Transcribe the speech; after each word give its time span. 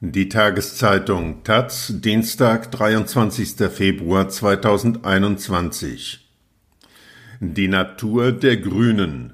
Die 0.00 0.28
Tageszeitung 0.28 1.42
Taz, 1.42 1.90
Dienstag, 1.90 2.70
23. 2.70 3.70
Februar 3.70 4.28
2021. 4.28 6.28
Die 7.40 7.68
Natur 7.68 8.32
der 8.32 8.58
Grünen. 8.58 9.32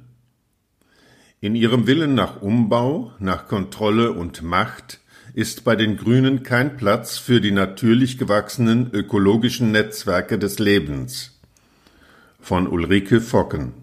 In 1.40 1.56
ihrem 1.56 1.88
Willen 1.88 2.14
nach 2.14 2.42
Umbau, 2.42 3.10
nach 3.18 3.48
Kontrolle 3.48 4.12
und 4.12 4.42
Macht 4.42 5.00
ist 5.34 5.64
bei 5.64 5.74
den 5.74 5.96
Grünen 5.96 6.44
kein 6.44 6.76
Platz 6.76 7.18
für 7.18 7.40
die 7.40 7.50
natürlich 7.50 8.16
gewachsenen 8.16 8.88
ökologischen 8.92 9.72
Netzwerke 9.72 10.38
des 10.38 10.60
Lebens. 10.60 11.40
Von 12.38 12.68
Ulrike 12.68 13.20
Focken. 13.20 13.81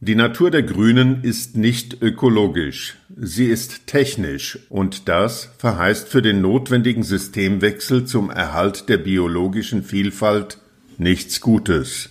Die 0.00 0.14
Natur 0.14 0.50
der 0.50 0.62
Grünen 0.62 1.24
ist 1.24 1.56
nicht 1.56 2.02
ökologisch, 2.02 2.98
sie 3.16 3.46
ist 3.46 3.86
technisch, 3.86 4.58
und 4.68 5.08
das 5.08 5.48
verheißt 5.56 6.08
für 6.08 6.20
den 6.20 6.42
notwendigen 6.42 7.02
Systemwechsel 7.02 8.04
zum 8.04 8.28
Erhalt 8.28 8.90
der 8.90 8.98
biologischen 8.98 9.82
Vielfalt 9.82 10.58
nichts 10.98 11.40
Gutes. 11.40 12.10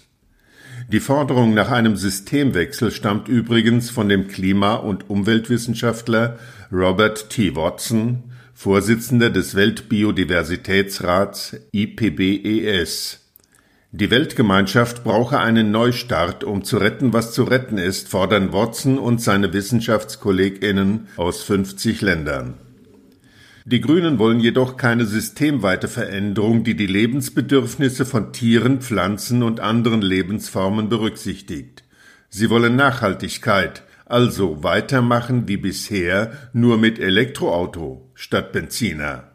Die 0.91 0.99
Forderung 0.99 1.53
nach 1.53 1.69
einem 1.69 1.95
Systemwechsel 1.95 2.89
stammt 2.89 3.27
übrigens 3.27 3.91
von 3.91 4.09
dem 4.09 4.29
Klima- 4.29 4.77
und 4.77 5.07
Umweltwissenschaftler 5.07 6.39
Robert 6.71 7.29
T. 7.29 7.55
Watson, 7.55 8.23
Vorsitzender 8.55 9.29
des 9.29 9.53
Weltbiodiversitätsrats 9.53 11.55
IPBES. 11.71 13.24
Die 13.97 14.11
Weltgemeinschaft 14.11 15.05
brauche 15.05 15.39
einen 15.39 15.71
Neustart, 15.71 16.43
um 16.43 16.65
zu 16.65 16.75
retten, 16.75 17.13
was 17.13 17.31
zu 17.31 17.45
retten 17.45 17.77
ist, 17.77 18.09
fordern 18.09 18.51
Watson 18.51 18.97
und 18.99 19.21
seine 19.21 19.53
Wissenschaftskolleginnen 19.53 21.07
aus 21.15 21.43
50 21.43 22.01
Ländern. 22.01 22.55
Die 23.63 23.79
Grünen 23.79 24.19
wollen 24.19 24.41
jedoch 24.41 24.75
keine 24.75 25.05
systemweite 25.05 25.87
Veränderung, 25.87 26.65
die 26.65 26.75
die 26.75 26.87
Lebensbedürfnisse 26.87 28.05
von 28.05 28.33
Tieren, 28.33 28.81
Pflanzen 28.81 29.43
und 29.43 29.61
anderen 29.61 30.01
Lebensformen 30.01 30.89
berücksichtigt. 30.89 31.85
Sie 32.27 32.49
wollen 32.49 32.75
Nachhaltigkeit, 32.75 33.83
also 34.05 34.61
weitermachen 34.61 35.47
wie 35.47 35.55
bisher, 35.55 36.33
nur 36.51 36.77
mit 36.77 36.99
Elektroauto 36.99 38.11
statt 38.13 38.51
Benziner. 38.51 39.34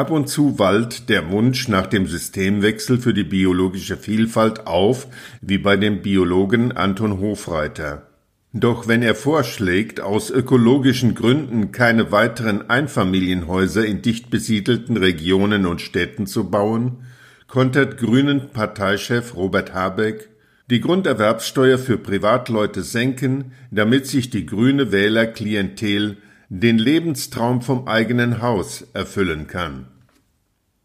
Ab 0.00 0.10
und 0.10 0.30
zu 0.30 0.58
wallt 0.58 1.10
der 1.10 1.30
Wunsch 1.30 1.68
nach 1.68 1.86
dem 1.86 2.06
Systemwechsel 2.06 2.98
für 2.98 3.12
die 3.12 3.22
biologische 3.22 3.98
Vielfalt 3.98 4.66
auf, 4.66 5.06
wie 5.42 5.58
bei 5.58 5.76
dem 5.76 6.00
Biologen 6.00 6.72
Anton 6.72 7.20
Hofreiter. 7.20 8.06
Doch 8.54 8.88
wenn 8.88 9.02
er 9.02 9.14
vorschlägt, 9.14 10.00
aus 10.00 10.30
ökologischen 10.30 11.14
Gründen 11.14 11.70
keine 11.70 12.12
weiteren 12.12 12.70
Einfamilienhäuser 12.70 13.84
in 13.84 14.00
dicht 14.00 14.30
besiedelten 14.30 14.96
Regionen 14.96 15.66
und 15.66 15.82
Städten 15.82 16.26
zu 16.26 16.48
bauen, 16.48 17.04
kontert 17.46 17.98
Grünen 17.98 18.48
Parteichef 18.54 19.36
Robert 19.36 19.74
Habeck 19.74 20.30
die 20.70 20.80
Grunderwerbssteuer 20.80 21.78
für 21.78 21.98
Privatleute 21.98 22.82
senken, 22.84 23.52
damit 23.70 24.06
sich 24.06 24.30
die 24.30 24.46
grüne 24.46 24.92
Wählerklientel 24.92 26.16
den 26.52 26.78
Lebenstraum 26.78 27.62
vom 27.62 27.86
eigenen 27.86 28.42
Haus 28.42 28.84
erfüllen 28.92 29.46
kann. 29.46 29.86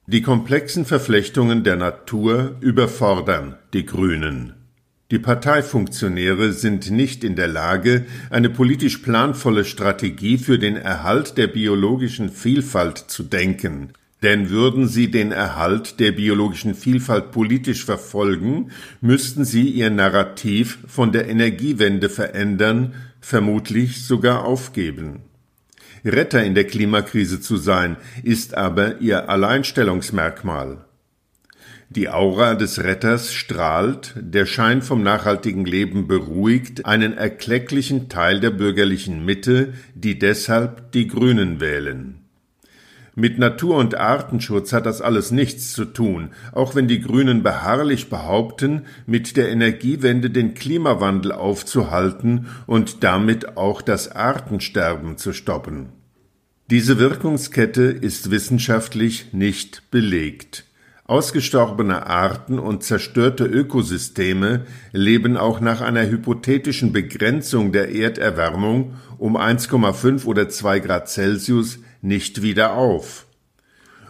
Die 0.05 0.21
komplexen 0.21 0.85
Verflechtungen 0.85 1.63
der 1.63 1.75
Natur 1.75 2.57
überfordern 2.59 3.57
die 3.73 3.83
Grünen. 3.83 4.53
Die 5.09 5.17
Parteifunktionäre 5.17 6.53
sind 6.53 6.91
nicht 6.91 7.23
in 7.23 7.35
der 7.35 7.47
Lage, 7.47 8.05
eine 8.29 8.51
politisch 8.51 8.99
planvolle 8.99 9.65
Strategie 9.65 10.37
für 10.37 10.59
den 10.59 10.75
Erhalt 10.75 11.35
der 11.39 11.47
biologischen 11.47 12.29
Vielfalt 12.29 12.99
zu 12.99 13.23
denken, 13.23 13.93
denn 14.21 14.51
würden 14.51 14.87
sie 14.87 15.09
den 15.09 15.31
Erhalt 15.31 15.99
der 15.99 16.11
biologischen 16.11 16.75
Vielfalt 16.75 17.31
politisch 17.31 17.85
verfolgen, 17.85 18.69
müssten 19.01 19.45
sie 19.45 19.67
ihr 19.67 19.89
Narrativ 19.89 20.77
von 20.85 21.11
der 21.11 21.27
Energiewende 21.27 22.09
verändern, 22.09 22.93
vermutlich 23.19 24.05
sogar 24.05 24.45
aufgeben. 24.45 25.21
Retter 26.05 26.43
in 26.43 26.55
der 26.55 26.65
Klimakrise 26.65 27.41
zu 27.41 27.57
sein, 27.57 27.97
ist 28.23 28.55
aber 28.55 29.01
ihr 29.01 29.29
Alleinstellungsmerkmal. 29.29 30.85
Die 31.89 32.09
Aura 32.09 32.55
des 32.55 32.83
Retters 32.83 33.33
strahlt, 33.33 34.13
der 34.17 34.45
Schein 34.45 34.81
vom 34.81 35.03
nachhaltigen 35.03 35.65
Leben 35.65 36.07
beruhigt 36.07 36.85
einen 36.85 37.13
erklecklichen 37.13 38.09
Teil 38.09 38.39
der 38.39 38.49
bürgerlichen 38.49 39.23
Mitte, 39.23 39.73
die 39.93 40.17
deshalb 40.17 40.91
die 40.93 41.07
Grünen 41.07 41.59
wählen. 41.59 42.25
Mit 43.17 43.39
Natur- 43.39 43.77
und 43.77 43.95
Artenschutz 43.95 44.73
hat 44.73 44.85
das 44.85 45.01
alles 45.01 45.31
nichts 45.31 45.71
zu 45.71 45.85
tun, 45.85 46.31
auch 46.51 46.75
wenn 46.75 46.89
die 46.89 46.99
Grünen 46.99 47.43
beharrlich 47.43 48.09
behaupten, 48.09 48.81
mit 49.05 49.37
der 49.37 49.49
Energiewende 49.49 50.29
den 50.29 50.53
Klimawandel 50.53 51.31
aufzuhalten 51.31 52.47
und 52.67 53.05
damit 53.05 53.55
auch 53.55 53.81
das 53.81 54.11
Artensterben 54.11 55.17
zu 55.17 55.31
stoppen. 55.31 55.94
Diese 56.71 56.97
Wirkungskette 56.97 57.83
ist 57.83 58.31
wissenschaftlich 58.31 59.31
nicht 59.33 59.83
belegt. 59.91 60.65
Ausgestorbene 61.03 62.07
Arten 62.07 62.57
und 62.57 62.81
zerstörte 62.81 63.45
Ökosysteme 63.45 64.65
leben 64.91 65.37
auch 65.37 65.59
nach 65.59 65.81
einer 65.81 66.09
hypothetischen 66.09 66.91
Begrenzung 66.91 67.71
der 67.71 67.93
Erderwärmung 67.93 68.95
um 69.19 69.37
1,5 69.37 70.25
oder 70.25 70.49
2 70.49 70.79
Grad 70.79 71.07
Celsius 71.07 71.77
nicht 72.01 72.41
wieder 72.41 72.73
auf. 72.73 73.27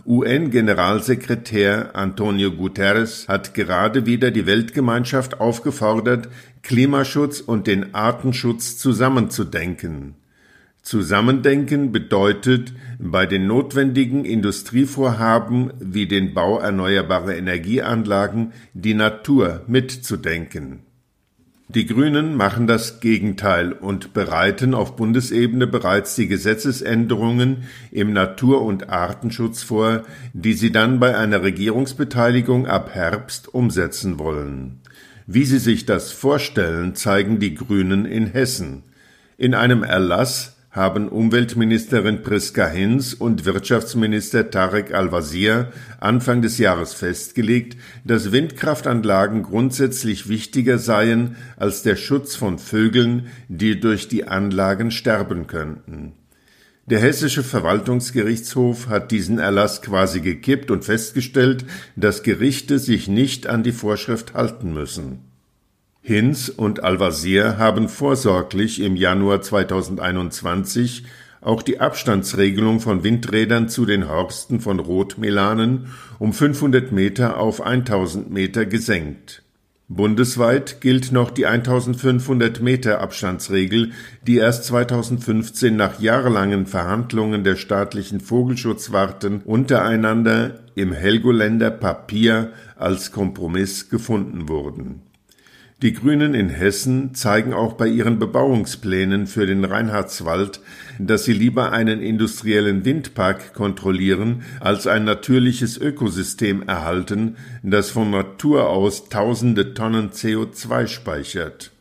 UN-Generalsekretär 0.06 1.94
Antonio 1.94 2.54
Guterres 2.54 3.28
hat 3.28 3.54
gerade 3.54 4.06
wieder 4.06 4.32
die 4.32 4.46
Weltgemeinschaft 4.46 5.42
aufgefordert, 5.42 6.30
Klimaschutz 6.64 7.42
und 7.42 7.68
den 7.68 7.94
Artenschutz 7.94 8.78
zusammenzudenken. 8.78 10.16
Zusammendenken 10.86 11.92
bedeutet, 11.92 12.72
bei 13.00 13.26
den 13.26 13.48
notwendigen 13.48 14.24
Industrievorhaben 14.24 15.74
wie 15.80 16.06
den 16.06 16.36
Bau 16.36 16.60
erneuerbarer 16.60 17.36
Energieanlagen 17.36 18.54
die 18.76 18.94
Natur 18.94 19.64
mitzudenken. 19.66 20.82
Die 21.70 21.88
Grünen 21.88 22.36
machen 22.36 22.68
das 22.68 23.00
Gegenteil 23.00 23.74
und 23.74 24.14
bereiten 24.14 24.76
auf 24.76 24.96
Bundesebene 24.96 25.66
bereits 25.66 26.14
die 26.14 26.28
Gesetzesänderungen 26.28 27.64
im 27.90 28.14
Natur- 28.14 28.62
und 28.62 28.88
Artenschutz 28.88 29.64
vor, 29.64 30.04
die 30.34 30.54
sie 30.54 30.72
dann 30.72 31.00
bei 31.00 31.18
einer 31.18 31.42
Regierungsbeteiligung 31.42 32.68
ab 32.68 32.92
Herbst 32.94 33.52
umsetzen 33.52 34.20
wollen. 34.20 34.82
Wie 35.26 35.46
sie 35.46 35.58
sich 35.58 35.88
das 35.88 36.12
vorstellen, 36.12 36.94
zeigen 36.94 37.40
die 37.40 37.56
Grünen 37.56 38.06
in 38.06 38.28
Hessen. 38.28 38.84
In 39.36 39.56
einem 39.56 39.82
Erlass 39.82 40.55
haben 40.76 41.08
Umweltministerin 41.08 42.22
Priska 42.22 42.68
Hinz 42.68 43.14
und 43.14 43.46
Wirtschaftsminister 43.46 44.52
Tarek 44.52 44.94
Al-Wazir 44.94 45.72
Anfang 46.02 46.42
des 46.42 46.58
Jahres 46.58 46.94
festgelegt, 46.94 47.78
dass 48.04 48.34
Windkraftanlagen 48.34 49.44
grundsätzlich 49.44 50.28
wichtiger 50.28 50.78
seien 50.78 51.38
als 51.56 51.82
der 51.84 51.96
Schutz 51.96 52.36
von 52.36 52.60
Vögeln, 52.60 53.28
die 53.48 53.80
durch 53.80 54.10
die 54.10 54.28
Anlagen 54.28 54.92
sterben 54.92 55.48
könnten. 55.48 56.12
Der 56.88 57.00
hessische 57.00 57.42
Verwaltungsgerichtshof 57.42 58.90
hat 58.90 59.12
diesen 59.12 59.40
Erlass 59.40 59.82
quasi 59.82 60.20
gekippt 60.20 60.72
und 60.72 60.84
festgestellt, 60.84 61.66
dass 61.96 62.22
Gerichte 62.22 62.80
sich 62.80 63.08
nicht 63.08 63.48
an 63.48 63.64
die 63.64 63.72
Vorschrift 63.72 64.34
halten 64.34 64.74
müssen. 64.74 65.35
Hinz 66.08 66.50
und 66.50 66.84
Al-Wazir 66.84 67.58
haben 67.58 67.90
vorsorglich 67.90 68.80
im 68.80 68.96
Januar 68.96 69.42
2021 69.42 71.04
auch 71.42 71.64
die 71.64 71.80
Abstandsregelung 71.80 72.80
von 72.80 73.04
Windrädern 73.04 73.70
zu 73.70 73.88
den 73.88 74.08
Horsten 74.08 74.60
von 74.60 74.78
Rotmelanen 74.78 75.88
um 76.20 76.32
500 76.32 76.92
Meter 76.92 77.40
auf 77.40 77.60
1000 77.60 78.30
Meter 78.30 78.68
gesenkt. 78.68 79.42
Bundesweit 79.88 80.80
gilt 80.80 81.12
noch 81.12 81.32
die 81.32 81.48
1500 81.48 82.62
Meter 82.62 83.02
Abstandsregel, 83.02 83.90
die 84.28 84.38
erst 84.38 84.66
2015 84.66 85.76
nach 85.76 86.00
jahrelangen 86.00 86.68
Verhandlungen 86.68 87.44
der 87.44 87.56
staatlichen 87.56 88.20
Vogelschutzwarten 88.20 89.42
untereinander 89.42 90.60
im 90.76 90.94
Helgoländer 90.94 91.72
Papier 91.72 92.52
als 92.76 93.12
Kompromiss 93.12 93.90
gefunden 93.90 94.48
wurden 94.50 95.02
die 95.82 95.92
Grünen 95.92 96.34
in 96.34 96.48
Hessen 96.50 97.14
zeigen 97.16 97.54
auch 97.54 97.74
bei 97.74 97.88
ihren 97.88 98.18
Bebauungsplänen 98.18 99.28
für 99.28 99.46
den 99.46 99.66
Reinhardswald, 99.66 100.62
dass 101.00 101.26
sie 101.26 101.34
lieber 101.34 101.74
einen 101.74 102.02
industriellen 102.02 102.86
Windpark 102.86 103.54
kontrollieren, 103.54 104.44
als 104.62 104.88
ein 104.88 105.04
natürliches 105.04 105.78
Ökosystem 105.78 106.64
erhalten, 106.64 107.36
das 107.62 107.90
von 107.90 108.10
Natur 108.10 108.70
aus 108.70 109.10
tausende 109.10 109.74
Tonnen 109.74 110.12
CO2 110.12 110.88
speichert. 110.88 111.72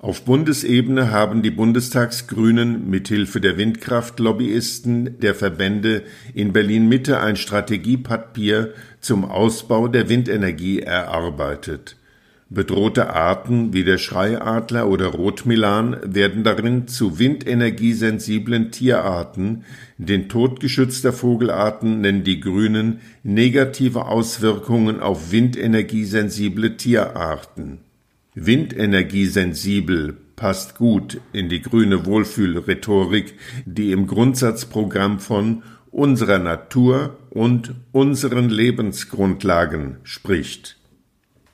Auf 0.00 0.24
Bundesebene 0.24 1.10
haben 1.10 1.42
die 1.42 1.50
Bundestagsgrünen 1.50 2.88
mithilfe 2.88 3.40
der 3.40 3.56
Windkraftlobbyisten 3.56 5.18
der 5.20 5.34
Verbände 5.34 6.02
in 6.34 6.52
Berlin 6.52 6.88
Mitte 6.88 7.20
ein 7.20 7.36
Strategiepapier 7.36 8.74
zum 9.00 9.24
Ausbau 9.24 9.88
der 9.88 10.08
Windenergie 10.08 10.80
erarbeitet. 10.80 11.96
Bedrohte 12.50 13.14
Arten 13.14 13.74
wie 13.74 13.84
der 13.84 13.98
Schreiadler 13.98 14.88
oder 14.88 15.08
Rotmilan 15.08 15.98
werden 16.02 16.44
darin 16.44 16.88
zu 16.88 17.18
windenergiesensiblen 17.18 18.70
Tierarten, 18.70 19.64
den 19.98 20.28
Tod 20.28 20.60
geschützter 20.60 21.12
Vogelarten 21.12 22.00
nennen 22.00 22.24
die 22.24 22.40
Grünen 22.40 23.00
negative 23.22 24.06
Auswirkungen 24.06 25.00
auf 25.00 25.30
windenergiesensible 25.30 26.76
Tierarten 26.78 27.80
Windenergiesensibel 28.46 30.16
passt 30.36 30.76
gut 30.76 31.20
in 31.32 31.48
die 31.48 31.60
grüne 31.60 32.06
Wohlfühlrhetorik, 32.06 33.34
die 33.66 33.90
im 33.90 34.06
Grundsatzprogramm 34.06 35.18
von 35.18 35.62
unserer 35.90 36.38
Natur 36.38 37.18
und 37.30 37.74
unseren 37.90 38.48
Lebensgrundlagen 38.48 39.96
spricht. 40.04 40.77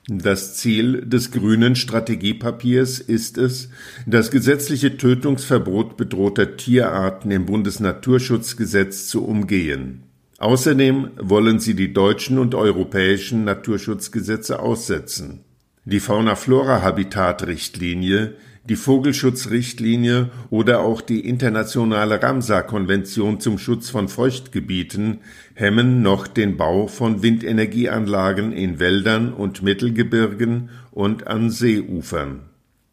Das 0.07 0.55
Ziel 0.55 1.01
des 1.05 1.31
grünen 1.31 1.75
Strategiepapiers 1.75 2.99
ist 2.99 3.37
es, 3.37 3.69
das 4.05 4.29
gesetzliche 4.29 4.97
Tötungsverbot 4.97 5.97
bedrohter 5.97 6.57
Tierarten 6.57 7.31
im 7.31 7.47
Bundesnaturschutzgesetz 7.47 9.07
zu 9.07 9.25
umgehen. 9.25 10.03
Außerdem 10.37 11.11
wollen 11.19 11.59
sie 11.59 11.75
die 11.75 11.93
deutschen 11.93 12.37
und 12.37 12.53
europäischen 12.53 13.45
Naturschutzgesetze 13.45 14.59
aussetzen 14.59 15.45
die 15.85 15.99
Fauna-Flora-Habitat-Richtlinie, 15.99 18.35
die 18.67 18.75
Vogelschutzrichtlinie 18.75 20.31
oder 20.49 20.79
auch 20.79 21.01
die 21.01 21.27
internationale 21.27 22.21
Ramsar-Konvention 22.21 23.39
zum 23.39 23.59
Schutz 23.59 23.89
von 23.89 24.07
Feuchtgebieten 24.07 25.19
hemmen 25.53 26.01
noch 26.01 26.27
den 26.27 26.57
Bau 26.57 26.87
von 26.87 27.21
Windenergieanlagen 27.21 28.51
in 28.51 28.79
Wäldern 28.79 29.33
und 29.33 29.61
Mittelgebirgen 29.61 30.69
und 30.91 31.27
an 31.27 31.51
Seeufern. 31.51 32.41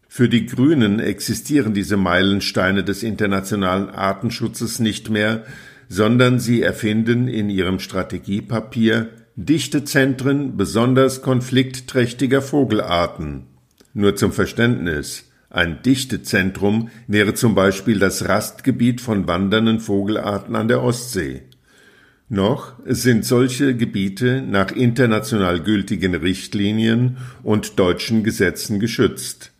Für 0.08 0.28
die 0.28 0.44
Grünen 0.44 1.00
existieren 1.00 1.72
diese 1.72 1.96
Meilensteine 1.96 2.84
des 2.84 3.02
internationalen 3.02 3.88
Artenschutzes 3.88 4.78
nicht 4.78 5.08
mehr, 5.08 5.44
sondern 5.88 6.38
sie 6.38 6.60
erfinden 6.60 7.28
in 7.28 7.48
ihrem 7.48 7.78
Strategiepapier 7.78 9.08
Dichtezentren 9.36 10.58
besonders 10.58 11.22
konfliktträchtiger 11.22 12.42
Vogelarten. 12.42 13.46
Nur 13.94 14.14
zum 14.16 14.32
Verständnis. 14.32 15.31
Ein 15.52 15.82
Dichtezentrum 15.82 16.88
wäre 17.06 17.34
zum 17.34 17.54
Beispiel 17.54 17.98
das 17.98 18.26
Rastgebiet 18.26 19.02
von 19.02 19.28
wandernden 19.28 19.80
Vogelarten 19.80 20.56
an 20.56 20.66
der 20.66 20.82
Ostsee. 20.82 21.42
Noch 22.30 22.72
sind 22.86 23.26
solche 23.26 23.76
Gebiete 23.76 24.40
nach 24.40 24.72
international 24.72 25.60
gültigen 25.60 26.14
Richtlinien 26.14 27.18
und 27.42 27.78
deutschen 27.78 28.24
Gesetzen 28.24 28.80
geschützt. 28.80 29.52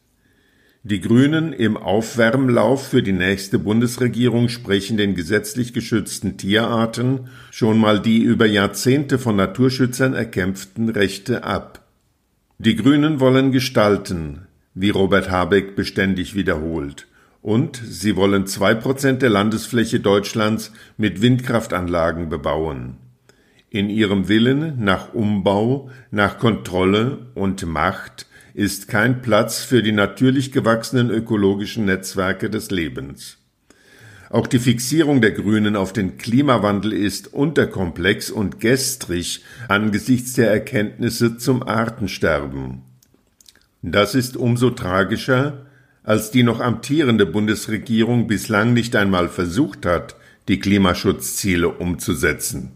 Die 0.82 1.02
Grünen 1.02 1.52
im 1.52 1.76
Aufwärmlauf 1.76 2.88
für 2.88 3.02
die 3.02 3.12
nächste 3.12 3.58
Bundesregierung 3.58 4.48
sprechen 4.48 4.96
den 4.96 5.14
gesetzlich 5.14 5.74
geschützten 5.74 6.38
Tierarten 6.38 7.28
schon 7.50 7.76
mal 7.76 8.00
die 8.00 8.22
über 8.22 8.46
Jahrzehnte 8.46 9.18
von 9.18 9.36
Naturschützern 9.36 10.14
erkämpften 10.14 10.88
Rechte 10.88 11.44
ab. 11.44 11.86
Die 12.56 12.76
Grünen 12.76 13.20
wollen 13.20 13.52
gestalten, 13.52 14.46
wie 14.74 14.90
Robert 14.90 15.30
Habeck 15.30 15.76
beständig 15.76 16.34
wiederholt, 16.34 17.06
und 17.40 17.76
sie 17.76 18.16
wollen 18.16 18.46
zwei 18.46 18.74
Prozent 18.74 19.22
der 19.22 19.30
Landesfläche 19.30 20.00
Deutschlands 20.00 20.72
mit 20.96 21.20
Windkraftanlagen 21.20 22.28
bebauen. 22.28 22.96
In 23.68 23.88
ihrem 23.88 24.28
Willen 24.28 24.84
nach 24.84 25.14
Umbau, 25.14 25.90
nach 26.10 26.38
Kontrolle 26.38 27.26
und 27.34 27.66
Macht 27.66 28.26
ist 28.54 28.86
kein 28.86 29.22
Platz 29.22 29.64
für 29.64 29.82
die 29.82 29.92
natürlich 29.92 30.52
gewachsenen 30.52 31.10
ökologischen 31.10 31.86
Netzwerke 31.86 32.50
des 32.50 32.70
Lebens. 32.70 33.38
Auch 34.28 34.46
die 34.46 34.58
Fixierung 34.58 35.20
der 35.20 35.32
Grünen 35.32 35.76
auf 35.76 35.92
den 35.92 36.16
Klimawandel 36.16 36.92
ist 36.92 37.32
unterkomplex 37.32 38.30
und 38.30 38.60
gestrig 38.60 39.42
angesichts 39.68 40.34
der 40.34 40.50
Erkenntnisse 40.50 41.36
zum 41.36 41.62
Artensterben. 41.62 42.91
Das 43.82 44.14
ist 44.14 44.36
umso 44.36 44.70
tragischer, 44.70 45.66
als 46.04 46.30
die 46.30 46.42
noch 46.42 46.60
amtierende 46.60 47.26
Bundesregierung 47.26 48.26
bislang 48.26 48.72
nicht 48.72 48.96
einmal 48.96 49.28
versucht 49.28 49.86
hat, 49.86 50.16
die 50.48 50.58
Klimaschutzziele 50.58 51.68
umzusetzen. 51.68 52.72